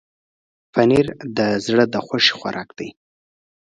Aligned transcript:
پنېر 0.73 1.07
د 1.37 1.39
زړه 1.65 1.85
خوښي 2.05 2.33
خوراک 2.37 2.69
دی. 2.77 2.89